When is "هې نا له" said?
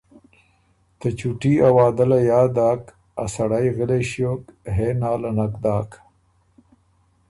4.75-5.31